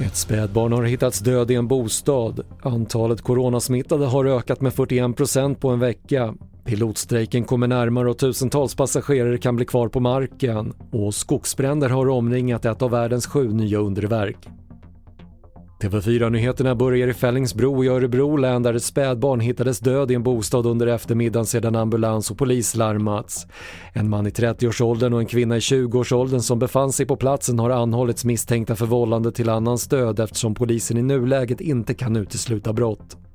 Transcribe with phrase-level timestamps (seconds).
[0.00, 2.40] Ett spädbarn har hittats död i en bostad.
[2.62, 6.34] Antalet coronasmittade har ökat med 41% på en vecka.
[6.64, 10.72] Pilotstrejken kommer närmare och tusentals passagerare kan bli kvar på marken.
[10.92, 14.48] Och skogsbränder har omringat ett av världens sju nya underverk.
[15.78, 20.66] TV4-nyheterna börjar i Fällingsbro i Örebro län där ett spädbarn hittades död i en bostad
[20.66, 23.46] under eftermiddagen sedan ambulans och polis larmats.
[23.92, 27.70] En man i 30-årsåldern och en kvinna i 20-årsåldern som befann sig på platsen har
[27.70, 33.25] anhållits misstänkta för vållande till annans död eftersom polisen i nuläget inte kan utesluta brott.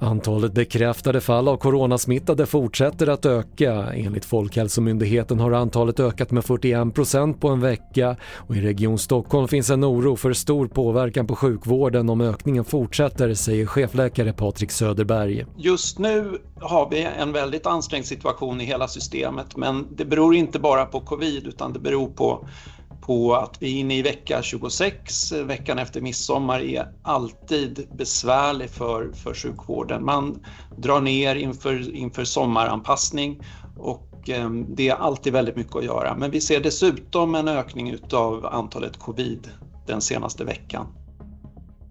[0.00, 3.72] Antalet bekräftade fall av coronasmittade fortsätter att öka.
[3.92, 9.70] Enligt Folkhälsomyndigheten har antalet ökat med 41% på en vecka och i Region Stockholm finns
[9.70, 15.46] en oro för stor påverkan på sjukvården om ökningen fortsätter, säger chefläkare Patrik Söderberg.
[15.56, 20.58] Just nu har vi en väldigt ansträngd situation i hela systemet men det beror inte
[20.58, 22.46] bara på covid utan det beror på
[23.08, 29.12] på att vi är inne i vecka 26, veckan efter midsommar, är alltid besvärlig för,
[29.12, 30.04] för sjukvården.
[30.04, 30.44] Man
[30.76, 33.42] drar ner inför, inför sommaranpassning
[33.78, 36.16] och eh, det är alltid väldigt mycket att göra.
[36.16, 39.50] Men vi ser dessutom en ökning utav antalet covid
[39.86, 40.86] den senaste veckan.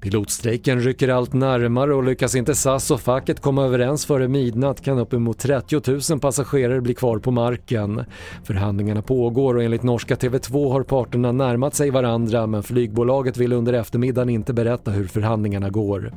[0.02, 5.00] Pilotstrejken rycker allt närmare och lyckas inte SAS och facket komma överens före midnatt kan
[5.00, 8.04] uppemot 30 000 passagerare bli kvar på marken.
[8.44, 13.74] Förhandlingarna pågår och enligt norska TV2 har parterna närmat sig varandra men flygbolaget vill under
[13.74, 16.14] eftermiddagen inte berätta hur förhandlingarna går.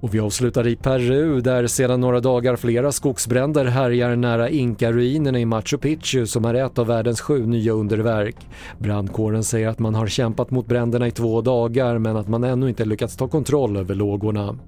[0.00, 5.44] Och vi avslutar i Peru där sedan några dagar flera skogsbränder härjar nära Inka-ruinerna i
[5.44, 8.36] Machu Picchu som är ett av världens sju nya underverk.
[8.78, 12.68] Brandkåren säger att man har kämpat mot bränderna i två dagar men att man ännu
[12.68, 14.58] inte lyckats ta kontroll över lågorna.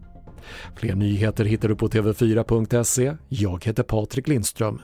[0.77, 3.17] Fler nyheter hittar du på TV4.se.
[3.29, 4.81] Jag heter Patrik Lindström.